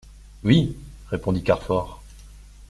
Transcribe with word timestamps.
Oui, 0.43 0.75
répondit 1.11 1.43
Carfor. 1.43 2.01